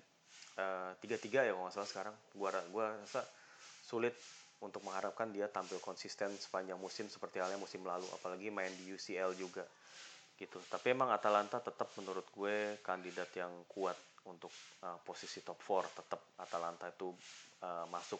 [0.58, 2.16] uh, eh, 33 ya kalau nggak salah sekarang.
[2.32, 3.28] Gua gua rasa
[3.84, 4.16] sulit
[4.64, 9.36] untuk mengharapkan dia tampil konsisten sepanjang musim seperti halnya musim lalu apalagi main di UCL
[9.36, 9.68] juga
[10.40, 14.52] gitu tapi emang Atalanta tetap menurut gue kandidat yang kuat untuk
[14.84, 17.12] uh, posisi top 4 tetap Atalanta itu
[17.64, 18.20] uh, masuk.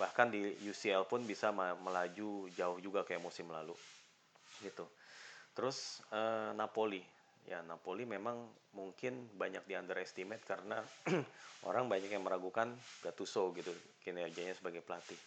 [0.00, 3.76] Bahkan di UCL pun bisa melaju jauh juga kayak musim lalu.
[4.64, 4.84] Gitu.
[5.52, 7.04] Terus uh, Napoli.
[7.42, 8.38] Ya Napoli memang
[8.72, 10.80] mungkin banyak di underestimate karena
[11.68, 15.18] orang banyak yang meragukan Gattuso gitu kinerjanya sebagai pelatih.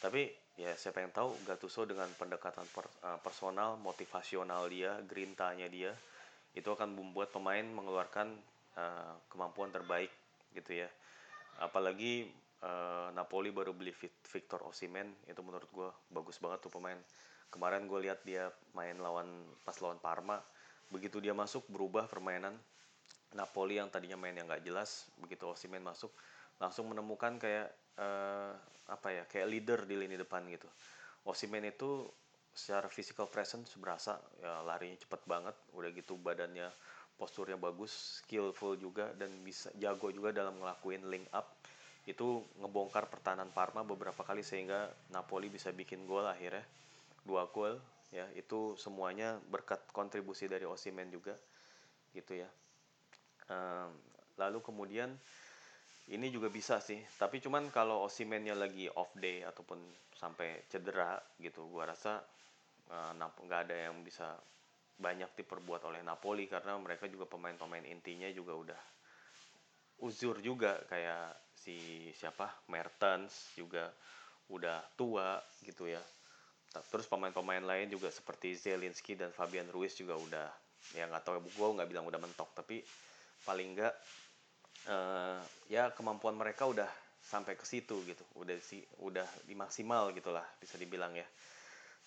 [0.00, 5.92] Tapi ya siapa yang tahu Gattuso dengan pendekatan per, uh, personal motivasional dia grintanya dia
[6.56, 8.32] itu akan membuat pemain mengeluarkan
[8.76, 10.12] uh, kemampuan terbaik
[10.52, 10.88] gitu ya.
[11.60, 12.28] Apalagi
[12.64, 13.92] uh, Napoli baru beli
[14.28, 16.96] Victor Osimen itu menurut gue bagus banget tuh pemain.
[17.48, 19.28] Kemarin gue lihat dia main lawan
[19.64, 20.40] pas lawan Parma
[20.86, 22.54] begitu dia masuk berubah permainan.
[23.34, 26.14] Napoli yang tadinya main yang nggak jelas begitu Osimen masuk
[26.56, 27.68] langsung menemukan kayak
[28.00, 28.54] uh,
[28.88, 30.68] apa ya kayak leader di lini depan gitu.
[31.26, 32.06] Osimen itu
[32.56, 36.70] secara physical presence berasa ya larinya cepet banget, udah gitu badannya
[37.16, 41.56] posturnya bagus, skillful juga dan bisa jago juga dalam ngelakuin link up.
[42.06, 46.62] Itu ngebongkar pertahanan Parma beberapa kali sehingga Napoli bisa bikin gol akhirnya.
[47.26, 47.80] Dua gol
[48.14, 51.34] ya, itu semuanya berkat kontribusi dari Osimen juga
[52.14, 52.48] gitu ya.
[53.50, 53.90] Um,
[54.38, 55.10] lalu kemudian
[56.06, 59.82] ini juga bisa sih, tapi cuman kalau Osimhennya lagi off day ataupun
[60.14, 62.22] sampai cedera gitu, gua rasa
[62.94, 64.38] uh, nggak ada yang bisa
[64.96, 68.80] banyak diperbuat oleh Napoli karena mereka juga pemain-pemain intinya juga udah
[70.00, 70.80] uzur juga.
[70.88, 72.48] Kayak si siapa?
[72.72, 73.92] Mertens juga
[74.48, 76.00] udah tua gitu ya.
[76.76, 80.48] Terus pemain-pemain lain juga seperti Zelinski dan Fabian Ruiz juga udah
[80.94, 82.78] ya nggak tahu gue nggak bilang udah mentok tapi
[83.42, 83.94] paling nggak
[84.86, 86.86] uh, ya kemampuan mereka udah
[87.26, 88.24] sampai ke situ gitu.
[88.38, 91.26] Udah si udah di maksimal gitulah bisa dibilang ya.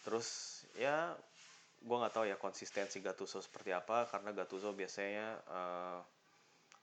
[0.06, 1.12] Terus ya
[1.80, 6.00] gue nggak tahu ya konsistensi Gattuso seperti apa karena Gattuso biasanya uh,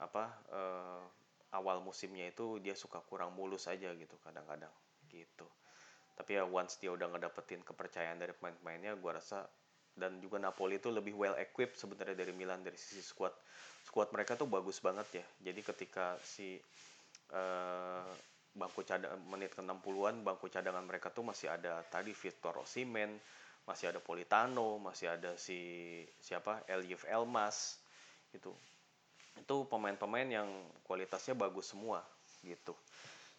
[0.01, 1.05] apa uh,
[1.57, 4.73] awal musimnya itu dia suka kurang mulus aja gitu kadang-kadang
[5.13, 5.47] gitu
[6.17, 9.45] tapi ya once dia udah ngedapetin kepercayaan dari pemain-pemainnya gue rasa
[9.97, 13.33] dan juga Napoli itu lebih well equipped sebenarnya dari Milan dari sisi squad
[13.81, 15.27] squad mereka tuh bagus banget ya.
[15.51, 16.61] Jadi ketika si
[17.33, 18.05] uh,
[18.53, 23.17] bangku cadangan menit ke 60-an bangku cadangan mereka tuh masih ada tadi Victor Osimhen,
[23.67, 25.59] masih ada Politano, masih ada si
[26.23, 27.83] siapa Elif Elmas
[28.31, 28.55] itu.
[29.37, 30.49] Itu pemain-pemain yang
[30.87, 32.01] kualitasnya bagus semua
[32.41, 32.73] gitu.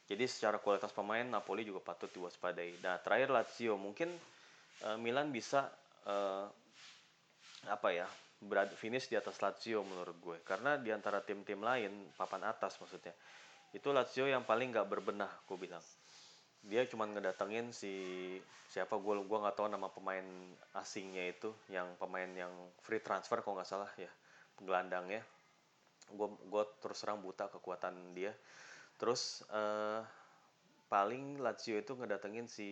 [0.07, 2.79] Jadi secara kualitas pemain Napoli juga patut diwaspadai.
[2.79, 4.11] Nah, terakhir Lazio mungkin
[4.83, 5.67] uh, Milan bisa
[6.07, 6.47] uh,
[7.67, 12.45] apa ya berat finish di atas Lazio menurut gue karena di antara tim-tim lain papan
[12.45, 13.11] atas maksudnya
[13.73, 15.81] itu Lazio yang paling nggak berbenah gue bilang
[16.67, 17.95] dia cuma ngedatengin si
[18.67, 20.27] siapa gue gue nggak tahu nama pemain
[20.75, 22.51] asingnya itu yang pemain yang
[22.83, 24.11] free transfer kalau nggak salah ya
[24.59, 25.23] gelandangnya.
[26.11, 28.35] Gue gue terus serang buta kekuatan dia.
[28.99, 30.03] Terus uh,
[30.91, 32.69] paling Lazio itu ngedatengin si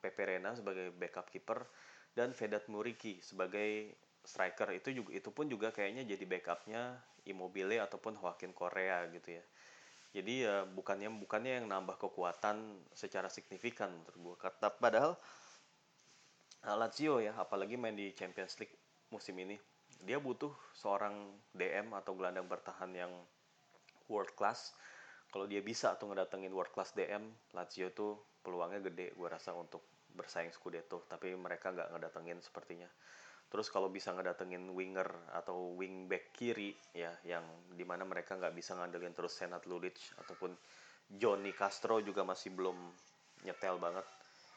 [0.00, 1.68] Pepe Reina sebagai backup keeper
[2.16, 3.92] dan Vedat Muriki sebagai
[4.24, 4.72] striker.
[4.72, 6.96] Itu juga itu pun juga kayaknya jadi backupnya
[7.28, 9.44] Immobile ataupun Joaquin Korea gitu ya
[10.16, 15.12] jadi ya bukannya bukannya yang nambah kekuatan secara signifikan menurut gue kata padahal
[16.64, 18.72] Lazio ya apalagi main di Champions League
[19.12, 19.60] musim ini
[20.02, 23.12] dia butuh seorang DM atau gelandang bertahan yang
[24.12, 24.76] world class.
[25.32, 29.84] Kalau dia bisa tuh ngedatengin world class DM Lazio tuh peluangnya gede gue rasa untuk
[30.12, 31.04] bersaing Scudetto.
[31.08, 32.88] Tapi mereka nggak ngedatengin sepertinya
[33.46, 38.74] terus kalau bisa ngedatengin winger atau wingback kiri ya yang di mana mereka nggak bisa
[38.74, 40.50] ngandelin terus Senat Lulic ataupun
[41.06, 42.74] Johnny Castro juga masih belum
[43.46, 44.06] nyetel banget.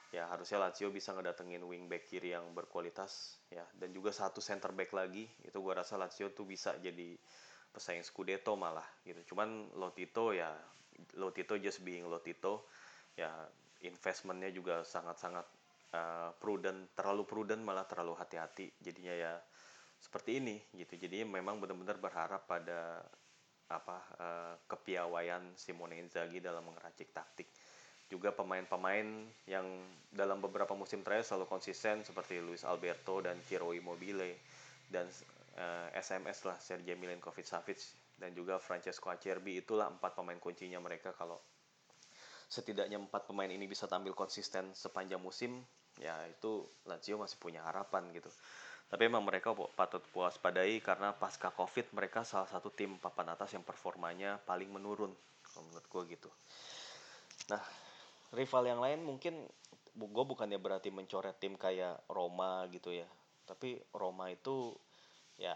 [0.09, 3.61] Ya harusnya Lazio bisa ngedatengin wingback kiri yang berkualitas ya.
[3.77, 7.13] Dan juga satu center back lagi itu gua rasa Lazio tuh bisa jadi
[7.69, 9.33] pesaing Scudetto malah gitu.
[9.33, 10.49] Cuman Lotito ya
[11.21, 12.65] Lotito just being Lotito
[13.13, 13.29] ya
[13.85, 15.45] investmentnya juga sangat-sangat
[15.93, 18.69] uh, prudent terlalu prudent malah terlalu hati-hati.
[18.81, 19.33] Jadinya ya
[19.99, 20.95] seperti ini gitu.
[20.95, 23.03] Jadi memang benar-benar berharap pada
[23.69, 27.49] apa uh, kepiawaian Simone Inzaghi dalam mengeracik taktik.
[28.09, 29.05] Juga pemain-pemain
[29.45, 29.67] yang
[30.09, 34.41] dalam beberapa musim terakhir selalu konsisten seperti Luis Alberto dan Ciro Immobile
[34.89, 35.05] dan
[35.61, 37.77] uh, eh, SMS lah Sergej Milinkovic Savic
[38.17, 39.61] dan juga Francesco Acerbi.
[39.61, 41.37] Itulah empat pemain kuncinya mereka kalau
[42.49, 45.61] setidaknya empat pemain ini bisa tampil konsisten sepanjang musim
[45.99, 48.31] ya itu Lazio masih punya harapan gitu.
[48.89, 53.53] Tapi emang mereka patut puas padai karena pasca covid mereka salah satu tim papan atas
[53.53, 55.13] yang performanya paling menurun
[55.45, 56.29] kalau menurut gue gitu.
[57.53, 57.61] Nah
[58.33, 59.45] rival yang lain mungkin
[59.93, 63.05] gue bukannya berarti mencoret tim kayak Roma gitu ya.
[63.45, 64.73] Tapi Roma itu
[65.37, 65.53] ya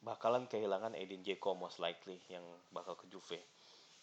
[0.00, 3.38] bakalan kehilangan Edin Dzeko most likely yang bakal ke Juve.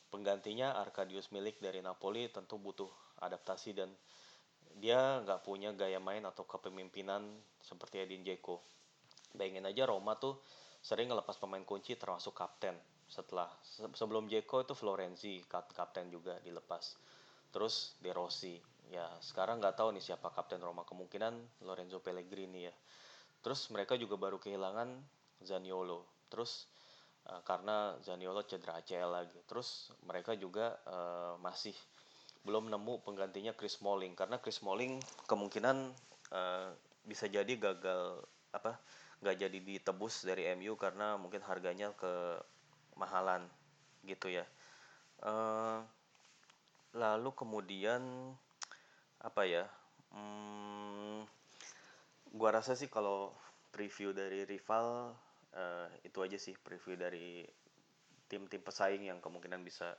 [0.08, 2.88] Penggantinya Arkadius Milik dari Napoli tentu butuh
[3.20, 3.92] adaptasi dan
[4.78, 7.26] dia nggak punya gaya main atau kepemimpinan
[7.62, 8.62] seperti Edin Dzeko.
[9.34, 10.40] Bayangin aja Roma tuh
[10.80, 12.78] sering ngelepas pemain kunci termasuk kapten.
[13.10, 13.50] Setelah
[13.96, 16.96] sebelum Dzeko itu Florenzi kapten juga dilepas.
[17.50, 18.60] Terus De Rossi.
[18.88, 22.76] Ya sekarang nggak tahu nih siapa kapten Roma kemungkinan Lorenzo Pellegrini ya.
[23.44, 24.94] Terus mereka juga baru kehilangan
[25.44, 26.28] Zaniolo.
[26.32, 26.68] Terus
[27.28, 29.40] uh, karena Zaniolo cedera ACL lagi.
[29.48, 31.76] Terus mereka juga uh, masih
[32.48, 34.16] belum nemu penggantinya Chris Smalling.
[34.16, 35.92] Karena Chris Smalling kemungkinan
[36.32, 36.72] uh,
[37.04, 38.24] bisa jadi gagal
[38.56, 38.80] apa
[39.20, 42.40] nggak jadi ditebus dari MU karena mungkin harganya ke
[42.96, 43.44] mahalan
[44.08, 44.48] gitu ya.
[45.20, 45.84] Uh,
[46.96, 48.02] lalu kemudian
[49.20, 49.66] apa ya
[50.16, 51.28] hmm,
[52.32, 53.34] gua rasa sih kalau
[53.74, 55.12] preview dari rival
[55.58, 57.44] uh, itu aja sih preview dari
[58.30, 59.98] tim-tim pesaing yang kemungkinan bisa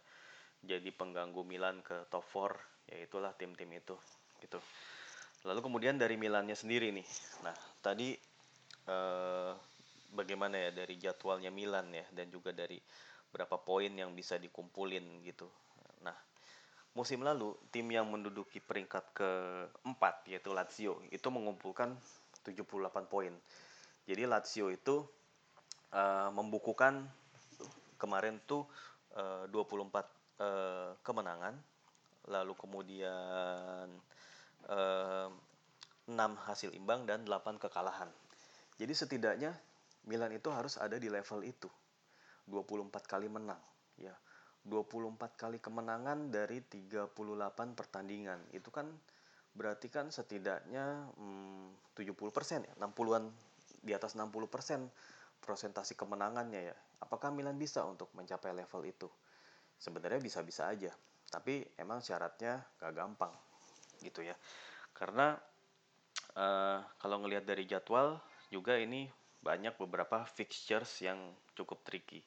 [0.64, 3.94] jadi pengganggu Milan ke top 4 ya itulah tim-tim itu
[4.42, 4.58] gitu
[5.46, 7.06] lalu kemudian dari Milannya sendiri nih
[7.46, 8.16] nah tadi
[8.88, 9.52] eh,
[10.12, 12.80] bagaimana ya dari jadwalnya Milan ya dan juga dari
[13.28, 15.48] berapa poin yang bisa dikumpulin gitu.
[16.00, 16.16] Nah,
[16.96, 21.92] musim lalu tim yang menduduki peringkat keempat yaitu Lazio itu mengumpulkan
[22.44, 23.34] 78 poin.
[24.08, 25.04] Jadi Lazio itu
[25.92, 27.04] uh, membukukan
[28.00, 28.64] kemarin tuh
[29.12, 31.54] uh, 24 uh, kemenangan,
[32.30, 33.86] lalu kemudian
[34.68, 35.28] uh,
[36.08, 36.14] 6
[36.48, 38.08] hasil imbang dan 8 kekalahan.
[38.80, 39.52] Jadi setidaknya
[40.08, 41.68] Milan itu harus ada di level itu.
[42.48, 43.60] 24 kali menang,
[44.00, 44.16] ya.
[44.64, 47.12] 24 kali kemenangan dari 38
[47.76, 48.40] pertandingan.
[48.56, 48.88] Itu kan
[49.52, 52.14] berarti kan setidaknya hmm, 70%
[52.64, 53.24] ya, 60-an
[53.84, 54.38] di atas 60%
[55.44, 56.76] presentasi kemenangannya ya.
[57.04, 59.08] Apakah Milan bisa untuk mencapai level itu?
[59.78, 60.90] Sebenarnya bisa-bisa aja,
[61.30, 63.30] tapi emang syaratnya gak gampang
[64.02, 64.34] gitu ya.
[64.94, 65.38] Karena
[66.34, 68.18] uh, kalau ngelihat dari jadwal
[68.50, 69.06] juga ini
[69.38, 71.18] banyak beberapa fixtures yang
[71.54, 72.20] cukup tricky.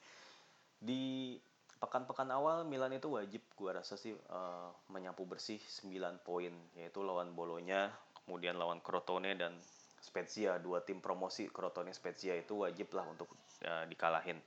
[0.79, 1.35] Di
[1.81, 7.33] pekan-pekan awal Milan itu wajib gua rasa sih uh, menyapu bersih 9 poin yaitu lawan
[7.33, 7.91] Bolonya,
[8.23, 9.57] kemudian lawan Crotone dan
[10.01, 13.29] Spezia, dua tim promosi Crotone Spezia itu wajib lah untuk
[13.65, 14.37] uh, dikalahin.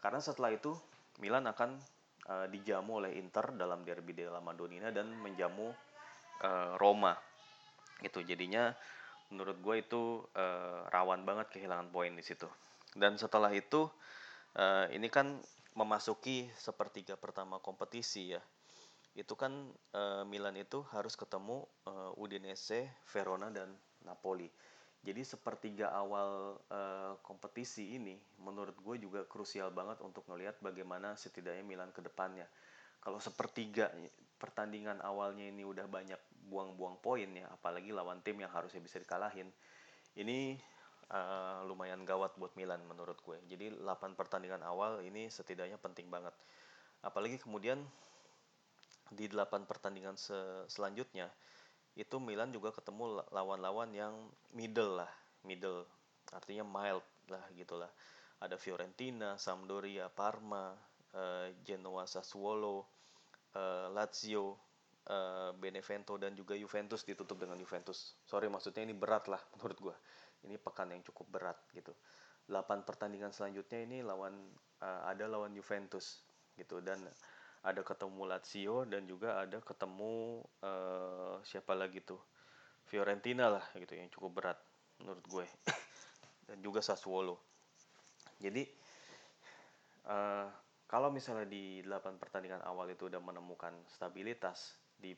[0.00, 0.74] Karena setelah itu
[1.20, 1.76] Milan akan
[2.28, 5.72] uh, dijamu oleh Inter dalam derby della Madonnina dan menjamu
[6.42, 7.16] uh, Roma.
[8.02, 8.74] Itu jadinya
[9.32, 10.02] menurut gue itu
[10.36, 12.46] uh, rawan banget kehilangan poin di situ.
[12.92, 13.88] Dan setelah itu
[14.58, 15.40] uh, ini kan
[15.72, 18.42] memasuki sepertiga pertama kompetisi ya.
[19.16, 23.72] Itu kan uh, Milan itu harus ketemu uh, Udinese, Verona dan
[24.04, 24.48] Napoli.
[25.02, 31.66] Jadi sepertiga awal uh, kompetisi ini menurut gue juga krusial banget untuk ngelihat bagaimana setidaknya
[31.66, 32.46] Milan ke depannya.
[33.02, 33.90] Kalau sepertiga
[34.38, 39.50] pertandingan awalnya ini udah banyak buang-buang poin ya, apalagi lawan tim yang harusnya bisa dikalahin.
[40.14, 40.54] Ini
[41.10, 43.42] uh, lumayan gawat buat Milan menurut gue.
[43.50, 46.34] Jadi 8 pertandingan awal ini setidaknya penting banget.
[47.02, 47.82] Apalagi kemudian
[49.10, 50.36] di 8 pertandingan se
[50.70, 51.26] selanjutnya
[51.92, 54.14] itu Milan juga ketemu lawan-lawan yang
[54.56, 55.12] middle lah,
[55.44, 55.84] middle
[56.32, 57.90] artinya mild lah gitulah.
[58.42, 60.74] Ada Fiorentina, Sampdoria, Parma,
[61.14, 62.88] uh, Genoa, Sassuolo,
[63.54, 64.58] uh, Lazio,
[65.06, 68.18] uh, Benevento dan juga Juventus ditutup dengan Juventus.
[68.26, 69.96] Sorry maksudnya ini berat lah menurut gue.
[70.42, 71.94] Ini pekan yang cukup berat gitu.
[72.50, 74.34] 8 pertandingan selanjutnya ini lawan
[74.82, 76.26] ada lawan Juventus
[76.58, 76.98] gitu dan
[77.62, 82.18] ada ketemu Lazio dan juga ada ketemu uh, siapa lagi tuh?
[82.82, 84.58] Fiorentina lah gitu yang cukup berat
[84.98, 85.46] menurut gue.
[86.50, 87.38] Dan juga Sassuolo.
[88.42, 88.66] Jadi
[90.10, 90.50] uh,
[90.90, 95.14] kalau misalnya di 8 pertandingan awal itu udah menemukan stabilitas di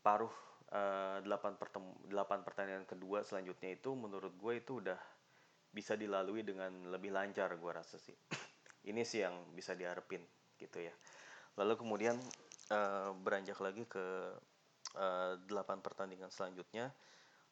[0.00, 0.30] paruh
[0.70, 4.96] uh, 8, pertemu, 8 pertandingan kedua selanjutnya itu menurut gue itu udah
[5.74, 8.14] bisa dilalui dengan lebih lancar gue rasa sih.
[8.90, 10.22] Ini sih yang bisa diharapin
[10.56, 10.94] gitu ya
[11.58, 12.16] lalu kemudian
[12.70, 14.04] uh, beranjak lagi ke
[14.98, 16.90] uh, eh, 8 pertandingan selanjutnya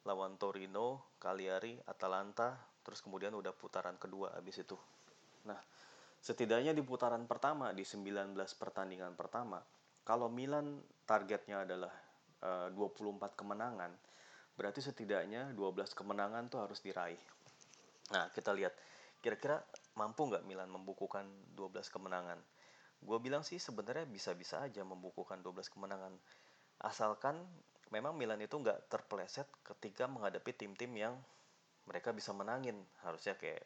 [0.07, 4.79] lawan Torino, Cagliari, Atalanta, terus kemudian udah putaran kedua abis itu.
[5.43, 5.59] Nah,
[6.23, 9.59] setidaknya di putaran pertama di 19 pertandingan pertama,
[10.07, 11.91] kalau Milan targetnya adalah
[12.39, 13.91] eh, uh, 24 kemenangan,
[14.55, 17.19] berarti setidaknya 12 kemenangan tuh harus diraih.
[18.15, 18.73] Nah, kita lihat
[19.19, 19.59] kira-kira
[19.99, 21.27] mampu nggak Milan membukukan
[21.59, 22.39] 12 kemenangan?
[22.99, 26.13] Gue bilang sih sebenarnya bisa-bisa aja membukukan 12 kemenangan.
[26.83, 27.39] Asalkan
[27.89, 31.15] memang Milan itu nggak terpeleset ketika menghadapi tim-tim yang
[31.87, 32.77] mereka bisa menangin.
[33.01, 33.65] Harusnya kayak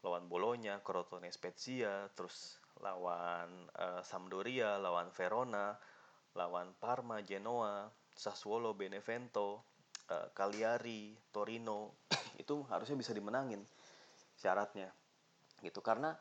[0.00, 5.76] lawan Bolonya, Crotone Spezia, terus lawan uh, Sampdoria, lawan Verona,
[6.34, 9.62] lawan Parma, Genoa, Sassuolo, Benevento,
[10.08, 12.08] uh, Cagliari, Torino
[12.42, 13.60] itu harusnya bisa dimenangin
[14.40, 14.88] syaratnya.
[15.60, 16.16] Gitu karena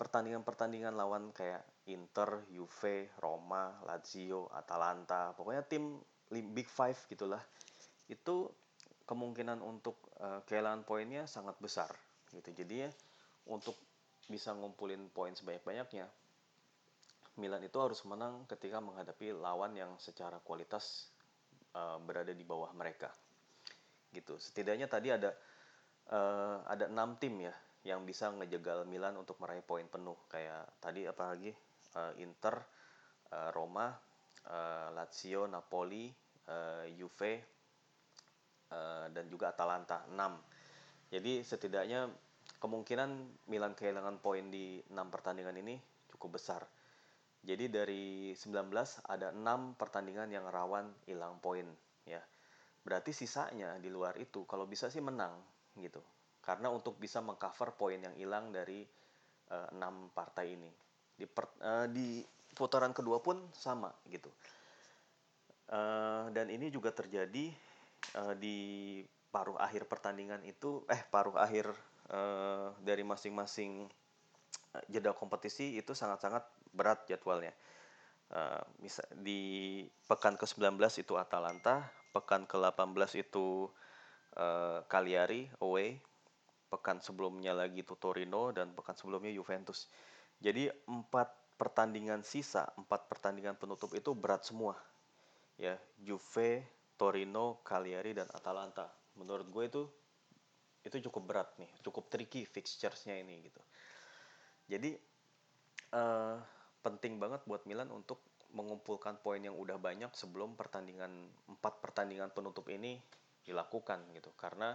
[0.00, 1.60] pertandingan-pertandingan lawan kayak
[1.92, 6.00] Inter, Juve, Roma, Lazio, Atalanta, pokoknya tim
[6.32, 7.44] Big Five gitulah,
[8.08, 8.48] itu
[9.04, 11.92] kemungkinan untuk uh, kehilangan poinnya sangat besar
[12.32, 12.48] gitu.
[12.56, 12.90] Jadi ya
[13.52, 13.76] untuk
[14.24, 16.08] bisa ngumpulin poin sebanyak-banyaknya,
[17.36, 21.12] Milan itu harus menang ketika menghadapi lawan yang secara kualitas
[21.76, 23.12] uh, berada di bawah mereka.
[24.14, 24.38] Gitu.
[24.40, 25.34] Setidaknya tadi ada
[26.08, 31.08] uh, ada enam tim ya yang bisa ngejegal Milan untuk meraih poin penuh kayak tadi
[31.08, 31.48] apalagi
[31.96, 32.60] uh, Inter,
[33.32, 33.88] uh, Roma,
[34.52, 36.12] uh, Lazio, Napoli,
[36.52, 37.32] uh, Juve
[38.68, 41.08] uh, dan juga Atalanta 6.
[41.08, 42.06] Jadi setidaknya
[42.60, 43.10] kemungkinan
[43.48, 45.80] Milan kehilangan poin di 6 pertandingan ini
[46.12, 46.60] cukup besar.
[47.40, 51.64] Jadi dari 19 ada 6 pertandingan yang rawan hilang poin
[52.04, 52.20] ya.
[52.84, 55.32] Berarti sisanya di luar itu kalau bisa sih menang
[55.80, 58.84] gitu karena untuk bisa mengcover poin yang hilang dari
[59.52, 60.70] uh, enam partai ini
[61.14, 62.24] di per, uh, di
[62.56, 64.32] putaran kedua pun sama gitu
[65.70, 67.52] uh, dan ini juga terjadi
[68.16, 71.70] uh, di paruh akhir pertandingan itu eh paruh akhir
[72.10, 73.86] uh, dari masing-masing
[74.86, 77.54] jeda kompetisi itu sangat-sangat berat jadwalnya.
[78.30, 78.62] Uh,
[79.18, 83.66] di pekan ke-19 itu Atalanta, pekan ke-18 itu
[84.38, 84.86] uh,
[85.58, 85.98] away,
[86.70, 89.90] pekan sebelumnya lagi itu Torino dan pekan sebelumnya Juventus.
[90.38, 94.78] Jadi empat pertandingan sisa, empat pertandingan penutup itu berat semua.
[95.60, 96.64] Ya, Juve,
[96.96, 98.88] Torino, Cagliari dan Atalanta.
[99.18, 99.82] Menurut gue itu
[100.80, 103.60] itu cukup berat nih, cukup tricky fixtures-nya ini gitu.
[104.70, 104.96] Jadi
[105.92, 106.40] uh,
[106.80, 108.24] penting banget buat Milan untuk
[108.56, 112.98] mengumpulkan poin yang udah banyak sebelum pertandingan empat pertandingan penutup ini
[113.46, 114.74] dilakukan gitu karena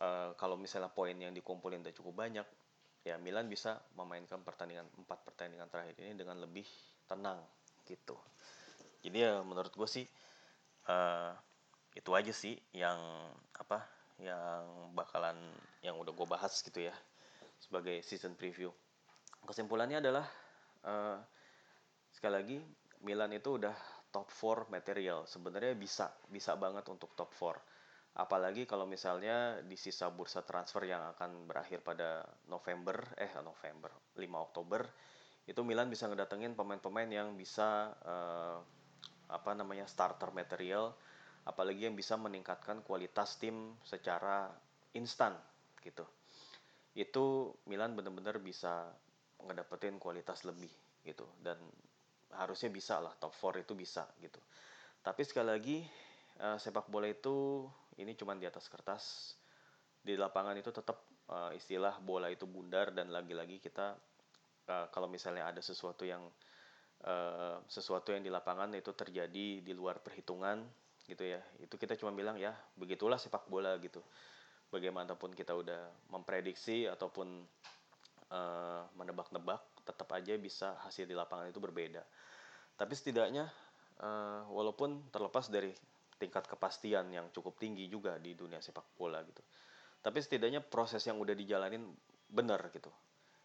[0.00, 2.46] uh, kalau misalnya poin yang dikumpulin udah cukup banyak
[3.04, 6.64] ya Milan bisa memainkan pertandingan empat pertandingan terakhir ini dengan lebih
[7.04, 7.36] tenang
[7.84, 8.16] gitu.
[9.04, 10.08] Jadi ya menurut gue sih
[10.88, 11.36] uh,
[11.92, 12.96] itu aja sih yang
[13.60, 13.84] apa
[14.16, 15.36] yang bakalan
[15.84, 16.94] yang udah gue bahas gitu ya
[17.60, 18.72] sebagai season preview.
[19.44, 20.24] Kesimpulannya adalah
[20.88, 21.20] uh,
[22.08, 22.58] sekali lagi
[23.04, 23.76] Milan itu udah
[24.08, 25.28] top 4 material.
[25.28, 27.73] Sebenarnya bisa bisa banget untuk top 4
[28.14, 34.22] apalagi kalau misalnya di sisa bursa transfer yang akan berakhir pada November eh November 5
[34.38, 34.86] Oktober
[35.44, 38.58] itu Milan bisa ngedatengin pemain-pemain yang bisa uh,
[39.28, 40.94] apa namanya starter material
[41.44, 44.48] apalagi yang bisa meningkatkan kualitas tim secara
[44.96, 45.36] instan
[45.84, 46.04] gitu.
[46.96, 48.88] Itu Milan benar-benar bisa
[49.44, 50.72] ngedapetin kualitas lebih
[51.04, 51.28] gitu.
[51.36, 51.60] Dan
[52.32, 54.40] harusnya bisa lah top 4 itu bisa gitu.
[55.04, 55.78] Tapi sekali lagi
[56.40, 57.68] uh, sepak bola itu
[57.98, 59.34] ini cuma di atas kertas.
[60.04, 61.00] Di lapangan itu tetap
[61.32, 63.96] uh, istilah bola itu bundar dan lagi-lagi kita
[64.68, 66.20] uh, kalau misalnya ada sesuatu yang
[67.08, 70.60] uh, sesuatu yang di lapangan itu terjadi di luar perhitungan
[71.04, 74.00] gitu ya itu kita cuma bilang ya begitulah sepak bola gitu.
[74.72, 77.46] Bagaimanapun kita udah memprediksi ataupun
[78.32, 82.02] uh, menebak-nebak tetap aja bisa hasil di lapangan itu berbeda.
[82.74, 83.46] Tapi setidaknya
[84.02, 85.70] uh, walaupun terlepas dari
[86.24, 89.44] tingkat kepastian yang cukup tinggi juga di dunia sepak bola gitu.
[90.00, 91.84] Tapi setidaknya proses yang udah dijalanin
[92.32, 92.88] benar gitu.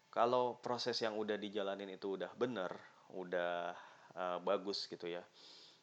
[0.08, 2.72] Kalau proses yang udah dijalanin itu udah benar
[3.14, 3.74] udah
[4.14, 5.22] uh, bagus gitu ya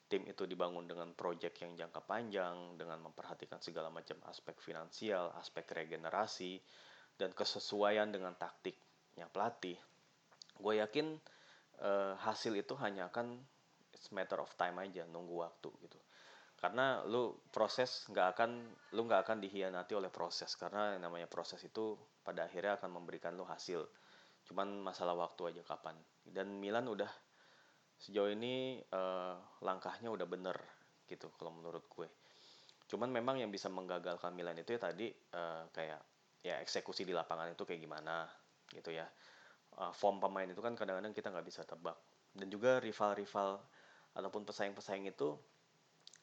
[0.07, 5.67] tim itu dibangun dengan proyek yang jangka panjang dengan memperhatikan segala macam aspek finansial aspek
[5.67, 6.63] regenerasi
[7.19, 8.79] dan kesesuaian dengan taktik
[9.19, 9.75] yang pelatih
[10.57, 11.19] gue yakin
[11.83, 13.35] uh, hasil itu hanya akan
[13.91, 15.99] it's matter of time aja nunggu waktu gitu
[16.57, 18.51] karena lu proses nggak akan
[18.97, 20.57] lu nggak akan dihianati oleh proses.
[20.57, 21.93] Karena yang namanya proses itu
[22.25, 23.85] pada akhirnya akan memberikan lu hasil.
[24.49, 25.93] Cuman masalah waktu aja kapan.
[26.25, 27.09] Dan Milan udah
[27.97, 30.57] sejauh ini uh, langkahnya udah bener
[31.05, 32.09] gitu kalau menurut gue.
[32.89, 36.01] Cuman memang yang bisa menggagalkan Milan itu ya tadi uh, kayak
[36.41, 38.25] ya eksekusi di lapangan itu kayak gimana
[38.73, 39.05] gitu ya.
[39.77, 42.01] Uh, form pemain itu kan kadang-kadang kita nggak bisa tebak.
[42.33, 43.61] Dan juga rival-rival
[44.17, 45.37] ataupun pesaing-pesaing itu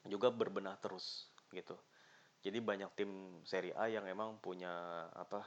[0.05, 1.75] juga berbenah terus gitu.
[2.45, 5.41] Jadi banyak tim Serie A yang emang punya apa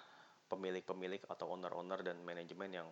[0.51, 2.89] pemilik-pemilik atau owner-owner dan manajemen yang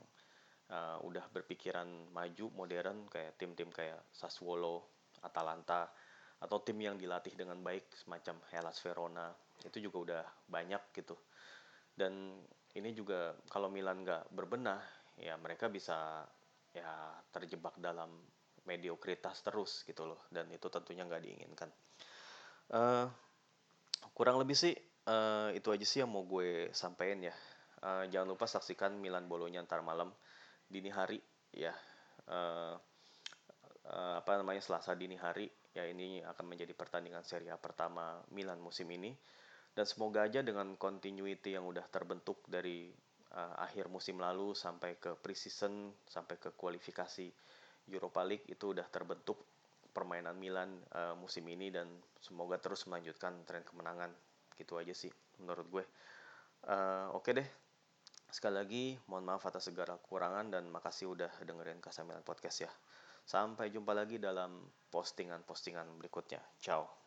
[0.71, 4.87] uh, udah berpikiran maju modern kayak tim-tim kayak Sassuolo,
[5.27, 5.91] Atalanta
[6.37, 9.33] atau tim yang dilatih dengan baik semacam Hellas Verona
[9.65, 11.17] itu juga udah banyak gitu.
[11.97, 12.37] Dan
[12.77, 14.85] ini juga kalau Milan nggak berbenah
[15.17, 16.29] ya mereka bisa
[16.77, 18.13] ya terjebak dalam
[18.67, 21.71] mediokritas terus gitu loh dan itu tentunya nggak diinginkan.
[22.67, 23.07] Uh,
[24.13, 24.75] kurang lebih sih
[25.07, 27.35] uh, itu aja sih yang mau gue sampaikan ya.
[27.81, 30.11] Uh, jangan lupa saksikan Milan Bolonya ntar malam
[30.67, 31.23] dini hari
[31.55, 31.73] ya.
[32.27, 32.75] Uh,
[33.87, 35.47] uh, apa namanya Selasa dini hari
[35.77, 39.15] ya ini akan menjadi pertandingan Serie A pertama Milan musim ini.
[39.77, 42.89] Dan semoga aja dengan continuity yang udah terbentuk dari
[43.37, 47.29] uh, akhir musim lalu sampai ke preseason sampai ke kualifikasi
[47.91, 49.39] Europa League itu udah terbentuk
[49.95, 51.89] permainan Milan uh, musim ini dan
[52.21, 54.13] semoga terus melanjutkan tren kemenangan.
[54.57, 55.85] Gitu aja sih menurut gue.
[56.67, 57.49] Uh, oke okay deh.
[58.27, 62.73] Sekali lagi mohon maaf atas segala kekurangan dan makasih udah dengerin Kasamilan Podcast ya.
[63.27, 66.43] Sampai jumpa lagi dalam postingan-postingan berikutnya.
[66.59, 67.06] Ciao